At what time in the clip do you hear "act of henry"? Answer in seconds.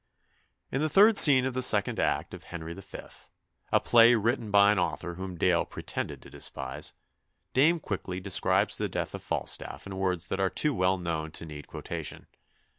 1.99-2.73